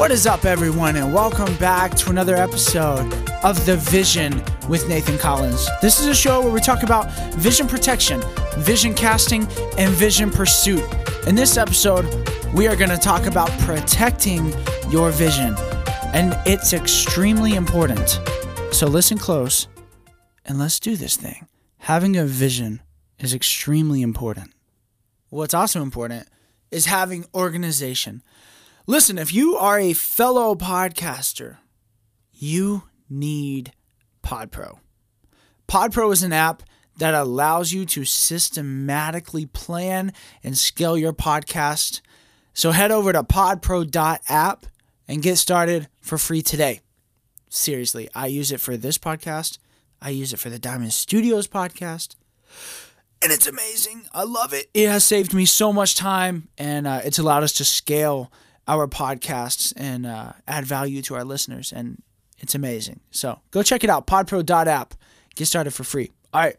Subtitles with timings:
[0.00, 3.12] What is up, everyone, and welcome back to another episode
[3.44, 5.68] of The Vision with Nathan Collins.
[5.82, 8.22] This is a show where we talk about vision protection,
[8.56, 10.82] vision casting, and vision pursuit.
[11.26, 12.06] In this episode,
[12.54, 14.54] we are going to talk about protecting
[14.88, 15.54] your vision,
[16.14, 18.20] and it's extremely important.
[18.72, 19.68] So listen close
[20.46, 21.46] and let's do this thing.
[21.76, 22.80] Having a vision
[23.18, 24.54] is extremely important.
[25.28, 26.26] What's also important
[26.70, 28.22] is having organization.
[28.86, 31.58] Listen, if you are a fellow podcaster,
[32.32, 33.72] you need
[34.22, 34.78] PodPro.
[35.68, 36.62] PodPro is an app
[36.96, 42.00] that allows you to systematically plan and scale your podcast.
[42.52, 44.66] So head over to podpro.app
[45.06, 46.80] and get started for free today.
[47.48, 49.58] Seriously, I use it for this podcast.
[50.00, 52.16] I use it for the Diamond Studios podcast.
[53.22, 54.02] And it's amazing.
[54.14, 54.70] I love it.
[54.72, 58.32] It has saved me so much time and uh, it's allowed us to scale
[58.70, 61.72] our podcasts and uh, add value to our listeners.
[61.72, 62.02] And
[62.38, 63.00] it's amazing.
[63.10, 64.94] So go check it out podpro.app.
[65.34, 66.12] Get started for free.
[66.32, 66.56] All right.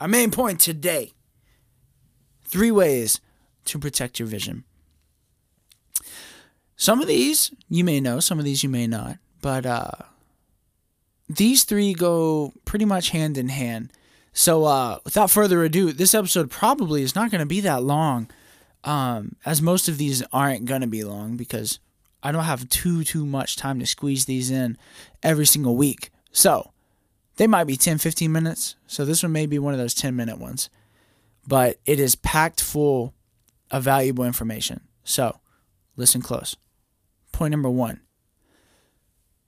[0.00, 1.12] Our main point today
[2.44, 3.20] three ways
[3.66, 4.64] to protect your vision.
[6.76, 9.90] Some of these you may know, some of these you may not, but uh,
[11.28, 13.92] these three go pretty much hand in hand.
[14.32, 18.28] So, uh, without further ado, this episode probably is not going to be that long,
[18.84, 21.78] um, as most of these aren't going to be long because
[22.22, 24.76] I don't have too too much time to squeeze these in
[25.22, 26.10] every single week.
[26.32, 26.72] So,
[27.36, 28.76] they might be 10, 15 minutes.
[28.86, 30.70] So, this one may be one of those 10 minute ones,
[31.46, 33.14] but it is packed full
[33.70, 34.80] of valuable information.
[35.04, 35.40] So,
[35.96, 36.56] listen close.
[37.32, 38.00] Point number one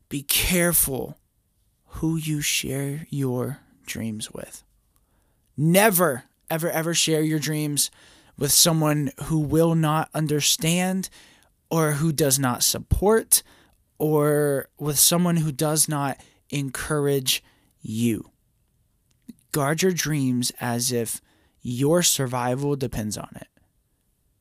[0.09, 1.17] be careful
[1.87, 4.63] who you share your dreams with.
[5.57, 7.91] Never, ever, ever share your dreams
[8.43, 11.09] with someone who will not understand
[11.71, 13.43] or who does not support
[13.99, 16.19] or with someone who does not
[16.51, 17.45] encourage
[17.81, 18.31] you.
[19.53, 21.21] Guard your dreams as if
[21.61, 23.49] your survival depends on it.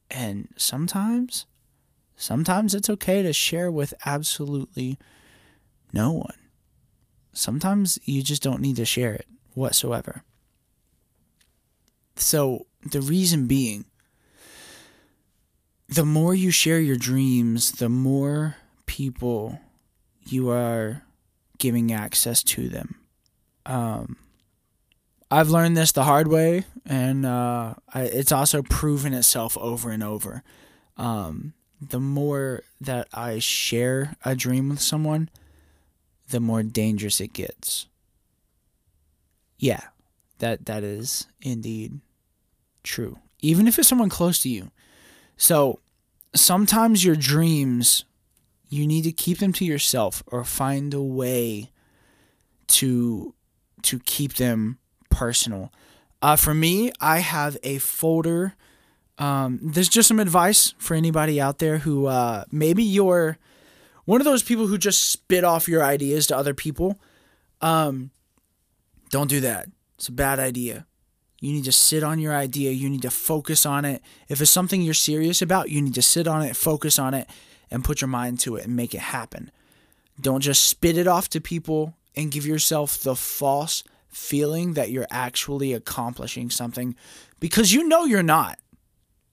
[0.10, 1.46] And sometimes,
[2.16, 4.98] sometimes it's okay to share with absolutely
[5.94, 6.42] no one
[7.34, 10.24] sometimes you just don't need to share it whatsoever.
[12.16, 13.86] So, the reason being,
[15.92, 19.60] the more you share your dreams, the more people
[20.24, 21.04] you are
[21.58, 22.96] giving access to them.
[23.66, 24.16] Um,
[25.30, 30.02] I've learned this the hard way, and uh, I, it's also proven itself over and
[30.02, 30.44] over.
[30.96, 35.30] Um, the more that I share a dream with someone,
[36.30, 37.88] the more dangerous it gets.
[39.58, 39.82] Yeah,
[40.40, 42.00] that that is indeed
[42.84, 43.20] true.
[43.42, 44.72] Even if it's someone close to you.
[45.42, 45.80] So
[46.36, 48.06] sometimes your dreams
[48.70, 51.72] you need to keep them to yourself or find a way
[52.68, 53.34] to
[53.82, 54.78] to keep them
[55.10, 55.74] personal.
[56.22, 58.54] Uh, for me, I have a folder.
[59.18, 63.40] Um, there's just some advice for anybody out there who uh, maybe you're
[64.06, 67.00] one of those people who just spit off your ideas to other people.
[67.62, 68.12] Um,
[69.10, 69.70] don't do that.
[69.98, 70.86] It's a bad idea.
[71.42, 72.72] You need to sit on your idea.
[72.72, 74.02] You need to focus on it.
[74.30, 77.28] If it's something you're serious about, you need to sit on it, focus on it,
[77.70, 79.52] and put your mind to it and make it happen.
[80.20, 85.08] Don't just spit it off to people and give yourself the false feeling that you're
[85.10, 86.96] actually accomplishing something
[87.40, 88.60] because you know you're not.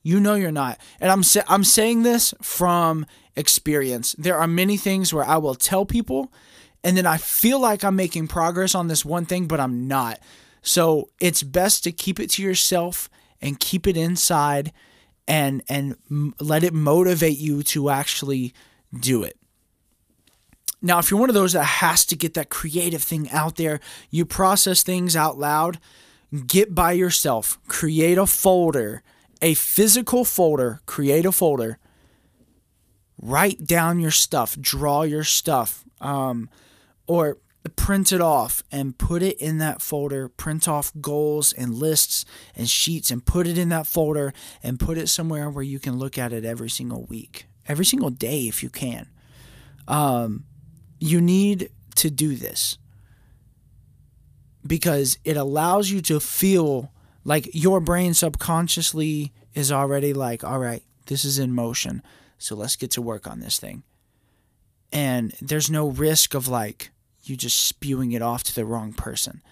[0.02, 0.78] You know you're not.
[1.00, 3.04] And I'm sa- I'm saying this from
[3.36, 4.14] experience.
[4.16, 6.32] There are many things where I will tell people
[6.82, 10.20] and then I feel like I'm making progress on this one thing, but I'm not.
[10.68, 13.08] So it's best to keep it to yourself
[13.40, 14.72] and keep it inside
[15.26, 15.96] and and
[16.38, 18.52] let it motivate you to actually
[18.92, 19.38] do it.
[20.82, 23.80] Now, if you're one of those that has to get that creative thing out there,
[24.10, 25.78] you process things out loud,
[26.46, 29.02] get by yourself, create a folder,
[29.40, 31.78] a physical folder, create a folder
[33.20, 36.48] write down your stuff, draw your stuff, um,
[37.06, 37.38] or
[37.76, 40.28] print it off and put it in that folder.
[40.28, 42.24] Print off goals and lists
[42.54, 44.32] and sheets and put it in that folder
[44.62, 48.10] and put it somewhere where you can look at it every single week, every single
[48.10, 49.08] day if you can.
[49.86, 50.44] Um,
[50.98, 52.78] you need to do this
[54.66, 56.92] because it allows you to feel
[57.24, 62.02] like your brain subconsciously is already like, all right, this is in motion.
[62.38, 63.82] So let's get to work on this thing.
[64.92, 66.90] And there's no risk of like
[67.28, 69.42] you just spewing it off to the wrong person.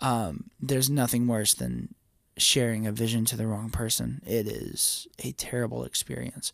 [0.00, 1.94] Um, there's nothing worse than
[2.36, 4.22] sharing a vision to the wrong person.
[4.26, 6.52] It is a terrible experience.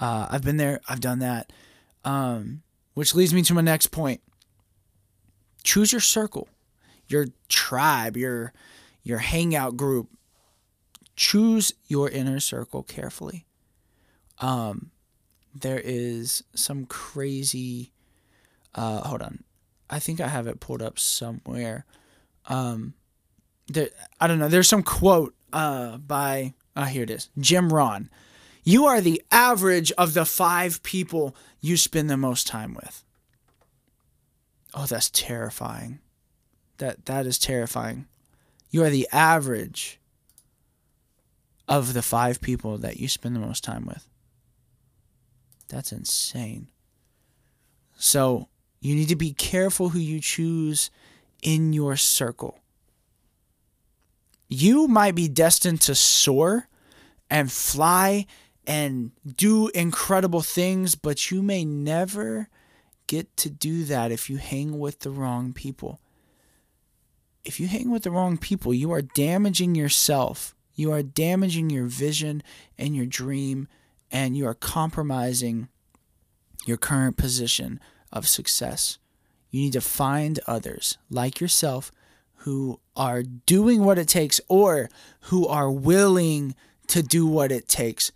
[0.00, 1.52] Uh, I've been there, I've done that.
[2.04, 2.62] Um,
[2.94, 4.20] which leads me to my next point.
[5.62, 6.48] Choose your circle,
[7.06, 8.52] your tribe, your
[9.02, 10.08] your hangout group.
[11.16, 13.46] Choose your inner circle carefully.
[14.40, 14.90] Um,
[15.54, 17.92] there is some crazy.
[18.74, 19.44] Uh, hold on,
[19.92, 21.84] I think I have it pulled up somewhere.
[22.46, 22.94] Um,
[23.68, 24.48] there, I don't know.
[24.48, 28.08] There's some quote uh by uh, here it is, Jim Rohn.
[28.64, 33.04] You are the average of the five people you spend the most time with.
[34.72, 36.00] Oh, that's terrifying.
[36.78, 38.06] That that is terrifying.
[38.70, 40.00] You are the average
[41.68, 44.08] of the five people that you spend the most time with.
[45.68, 46.68] That's insane.
[47.96, 48.48] So,
[48.82, 50.90] you need to be careful who you choose
[51.40, 52.58] in your circle.
[54.48, 56.68] You might be destined to soar
[57.30, 58.26] and fly
[58.66, 62.48] and do incredible things, but you may never
[63.06, 66.00] get to do that if you hang with the wrong people.
[67.44, 70.56] If you hang with the wrong people, you are damaging yourself.
[70.74, 72.42] You are damaging your vision
[72.76, 73.68] and your dream,
[74.10, 75.68] and you are compromising
[76.66, 77.80] your current position
[78.12, 78.98] of success.
[79.50, 81.92] You need to find others like yourself
[82.36, 84.88] who are doing what it takes or
[85.22, 86.54] who are willing
[86.88, 88.12] to do what it takes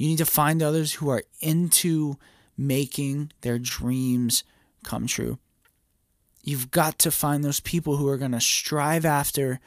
[0.00, 2.16] you need to find others who are into
[2.56, 4.44] making their dreams
[4.82, 5.38] come true.
[6.42, 9.60] You've got to find those people who are going to strive after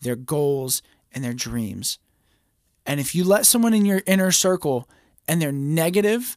[0.00, 0.80] their goals
[1.12, 1.98] and their dreams.
[2.86, 4.88] And if you let someone in your inner circle
[5.28, 6.34] and they're negative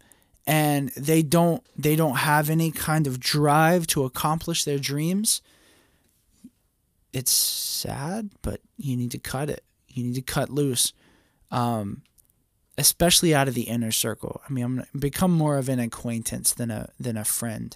[0.48, 5.42] and they don't they don't have any kind of drive to accomplish their dreams,
[7.12, 9.64] it's sad, but you need to cut it.
[9.90, 10.94] You need to cut loose.
[11.52, 12.04] Um,
[12.78, 14.42] especially out of the inner circle.
[14.48, 14.64] I mean,
[14.94, 17.76] I'm become more of an acquaintance than a than a friend.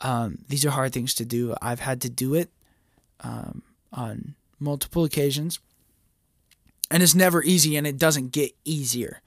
[0.00, 1.54] Um, these are hard things to do.
[1.60, 2.50] I've had to do it
[3.20, 5.58] um, on multiple occasions,
[6.90, 9.20] and it's never easy, and it doesn't get easier.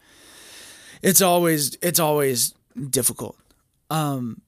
[1.01, 2.53] It's always it's always
[2.89, 3.37] difficult.
[3.89, 4.41] Um,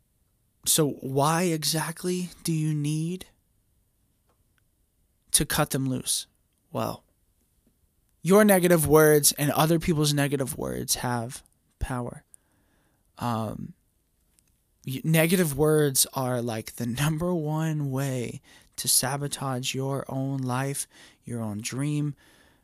[0.65, 3.25] so why exactly do you need
[5.31, 6.27] to cut them loose?
[6.71, 7.03] Well,
[8.21, 11.43] your negative words and other people's negative words have
[11.79, 12.23] power.
[13.17, 13.73] Um,
[15.03, 18.41] negative words are like the number one way
[18.77, 20.87] to sabotage your own life,
[21.25, 22.15] your own dream,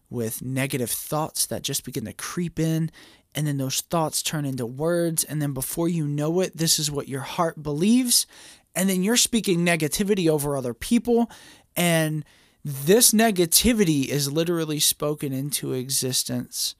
[0.09, 2.91] with negative thoughts that just begin to creep in.
[3.33, 5.23] And then those thoughts turn into words.
[5.23, 8.25] And then before you know it, this is what your heart believes.
[8.73, 11.29] And then you're speaking negativity over other people.
[11.75, 12.23] And
[12.63, 16.75] this negativity is literally spoken into existence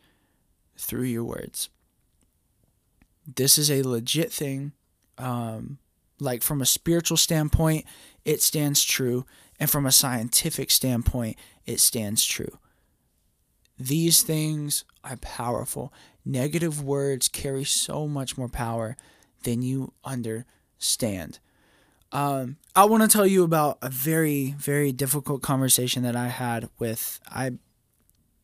[0.78, 1.70] through your words.
[3.28, 4.74] This is a legit thing.
[5.18, 5.80] Um,
[6.20, 7.86] like from a spiritual standpoint,
[8.24, 9.26] it stands true.
[9.60, 12.60] And from a scientific standpoint, it stands true.
[13.78, 15.94] These things are powerful.
[16.24, 18.96] Negative words carry so much more power
[19.44, 21.40] than you understand.
[22.12, 26.70] Um, I want to tell you about a very, very difficult conversation that I had
[26.80, 27.20] with.
[27.30, 27.60] I'm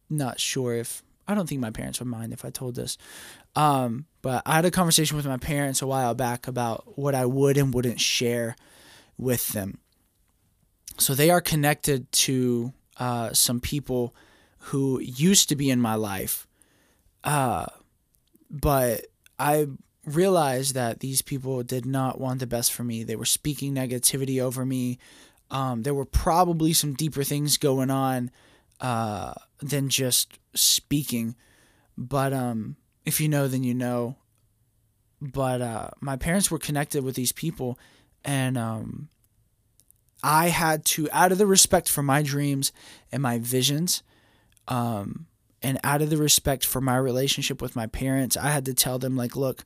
[0.10, 2.98] not sure if I don't think my parents would mind if I told this.
[3.56, 7.26] Um, but I had a conversation with my parents a while back about what I
[7.26, 8.56] would and wouldn't share
[9.18, 9.78] with them.
[10.97, 14.14] So they are connected to uh, some people
[14.65, 16.47] who used to be in my life,
[17.23, 17.65] uh,
[18.49, 19.06] but
[19.39, 19.68] I
[20.06, 23.03] realized that these people did not want the best for me.
[23.03, 24.97] They were speaking negativity over me.
[25.49, 28.31] Um, there were probably some deeper things going on
[28.80, 31.35] uh, than just speaking.
[31.97, 34.15] But um, if you know, then you know.
[35.21, 37.77] But uh, my parents were connected with these people,
[38.25, 39.09] and um,
[40.23, 42.71] I had to, out of the respect for my dreams
[43.11, 44.01] and my visions,
[44.71, 45.28] um,
[45.61, 48.97] and out of the respect for my relationship with my parents, I had to tell
[48.97, 49.66] them, like, look,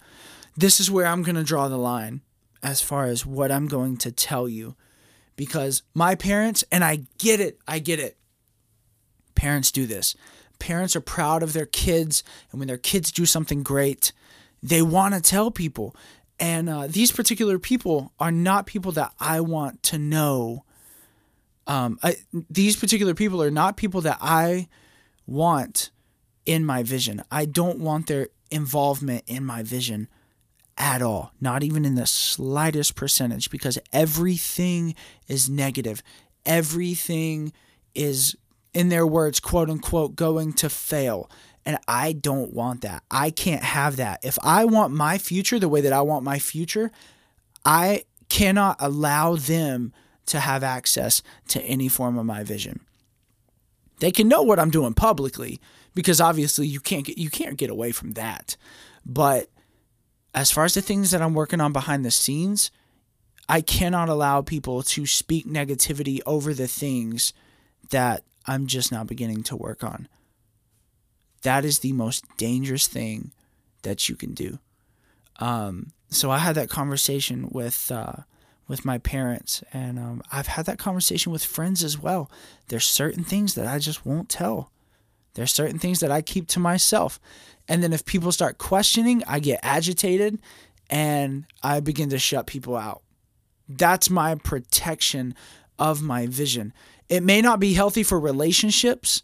[0.58, 2.22] this is where I'm going to draw the line
[2.64, 4.76] as far as what I'm going to tell you.
[5.36, 8.18] Because my parents, and I get it, I get it.
[9.36, 10.16] Parents do this.
[10.58, 14.12] Parents are proud of their kids, and when their kids do something great,
[14.64, 15.96] they want to tell people.
[16.40, 20.66] And uh, these particular people are not people that I want to know.
[21.68, 22.16] Um, I,
[22.50, 24.68] these particular people are not people that I
[25.26, 25.92] want
[26.46, 27.24] in my vision.
[27.32, 30.08] I don't want their involvement in my vision
[30.78, 34.94] at all, not even in the slightest percentage, because everything
[35.28, 36.04] is negative.
[36.46, 37.54] Everything
[37.94, 38.36] is,
[38.74, 41.30] in their words, quote unquote, going to fail.
[41.66, 43.04] And I don't want that.
[43.10, 44.24] I can't have that.
[44.24, 46.92] If I want my future the way that I want my future,
[47.64, 49.94] I cannot allow them
[50.28, 52.82] to have access to any form of my vision.
[54.00, 55.60] They can know what I'm doing publicly
[55.94, 58.58] because obviously you can't get you can't get away from that.
[59.06, 59.50] But
[60.34, 62.72] as far as the things that I'm working on behind the scenes,
[63.48, 67.34] I cannot allow people to speak negativity over the things
[67.92, 70.08] that I'm just now beginning to work on.
[71.44, 73.32] That is the most dangerous thing
[73.84, 74.60] that you can do.
[75.38, 78.24] Um, so I had that conversation with uh,
[78.68, 82.32] with my parents, and um, I've had that conversation with friends as well.
[82.68, 84.72] There's certain things that I just won't tell.
[85.36, 87.20] There's certain things that I keep to myself,
[87.68, 90.40] and then if people start questioning, I get agitated,
[90.90, 93.02] and I begin to shut people out.
[93.68, 95.36] That's my protection
[95.78, 96.74] of my vision.
[97.10, 99.22] It may not be healthy for relationships,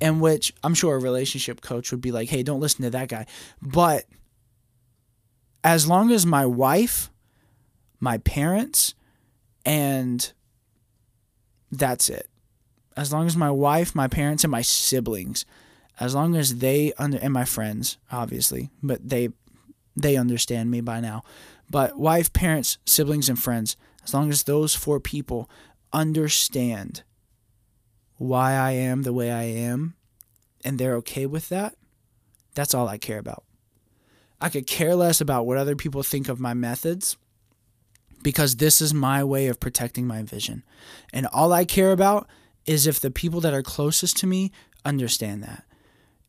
[0.00, 3.08] in which I'm sure a relationship coach would be like, hey, don't listen to that
[3.08, 3.26] guy.
[3.60, 4.04] But
[5.64, 7.10] as long as my wife,
[8.00, 8.94] my parents,
[9.64, 10.32] and
[11.70, 12.28] that's it.
[12.96, 15.44] As long as my wife, my parents, and my siblings,
[16.00, 19.30] as long as they under and my friends, obviously, but they
[19.96, 21.22] they understand me by now.
[21.70, 25.50] But wife, parents, siblings, and friends, as long as those four people
[25.92, 27.02] understand
[28.16, 29.94] why I am the way I am
[30.64, 31.74] and they're okay with that,
[32.54, 33.44] that's all I care about.
[34.40, 37.16] I could care less about what other people think of my methods
[38.22, 40.64] because this is my way of protecting my vision.
[41.12, 42.26] And all I care about
[42.66, 44.52] is if the people that are closest to me
[44.84, 45.64] understand that.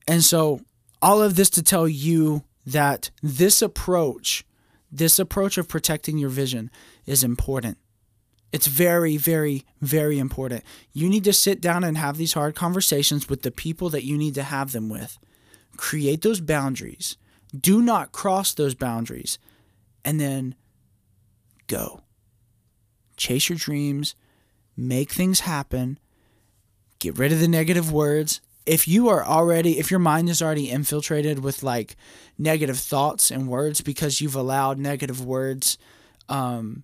[0.07, 0.61] And so,
[1.01, 4.45] all of this to tell you that this approach,
[4.91, 6.69] this approach of protecting your vision
[7.05, 7.77] is important.
[8.51, 10.63] It's very, very, very important.
[10.91, 14.17] You need to sit down and have these hard conversations with the people that you
[14.17, 15.19] need to have them with.
[15.77, 17.15] Create those boundaries.
[17.57, 19.37] Do not cross those boundaries.
[20.03, 20.55] And then
[21.69, 22.01] go.
[23.15, 24.15] Chase your dreams,
[24.75, 25.97] make things happen,
[26.99, 28.41] get rid of the negative words.
[28.65, 31.95] If you are already, if your mind is already infiltrated with like
[32.37, 35.77] negative thoughts and words because you've allowed negative words
[36.27, 36.83] um,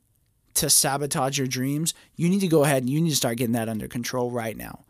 [0.56, 3.54] to sabotage your dreams, you need to go ahead and you need to start getting
[3.54, 4.86] that under control right now.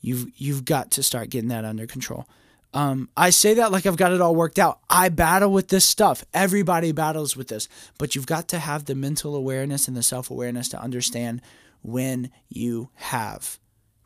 [0.00, 2.26] You've you've got to start getting that under control.
[2.74, 4.80] Um, I say that like I've got it all worked out.
[4.90, 6.24] I battle with this stuff.
[6.34, 10.30] Everybody battles with this, but you've got to have the mental awareness and the self
[10.30, 11.40] awareness to understand
[11.82, 13.58] when you have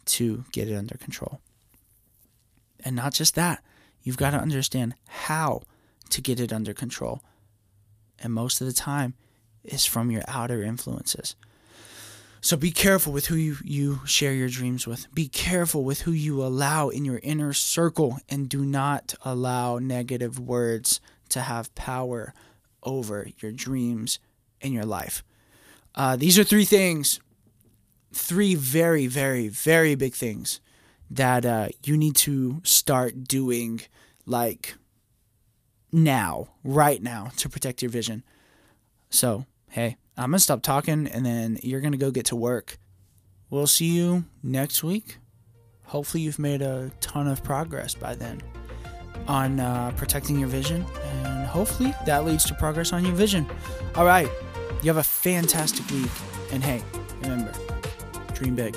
[0.04, 1.40] to get it under control.
[2.84, 3.64] And not just that,
[4.02, 5.62] you've got to understand how
[6.10, 7.22] to get it under control.
[8.20, 9.14] And most of the time,
[9.64, 11.36] is from your outer influences.
[12.40, 15.12] So be careful with who you, you share your dreams with.
[15.12, 20.38] Be careful with who you allow in your inner circle and do not allow negative
[20.38, 22.32] words to have power
[22.82, 24.18] over your dreams
[24.60, 25.22] and your life.
[25.94, 27.20] Uh, these are three things,
[28.12, 30.60] three very, very, very big things
[31.10, 33.80] that uh, you need to start doing
[34.26, 34.76] like
[35.90, 38.22] now, right now, to protect your vision.
[39.10, 42.36] So, hey, I'm going to stop talking and then you're going to go get to
[42.36, 42.76] work.
[43.50, 45.18] We'll see you next week.
[45.84, 48.42] Hopefully, you've made a ton of progress by then
[49.26, 53.46] on uh, protecting your vision, and hopefully, that leads to progress on your vision.
[53.94, 54.28] All right,
[54.82, 56.10] you have a fantastic week,
[56.52, 56.82] and hey,
[57.22, 57.52] remember,
[58.34, 58.76] dream big.